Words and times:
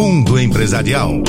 Mundo 0.00 0.38
Empresarial. 0.38 1.22